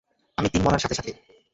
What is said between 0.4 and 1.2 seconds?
তিন বলার সাথে সাথে।